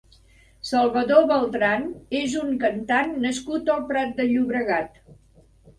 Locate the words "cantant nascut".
2.67-3.73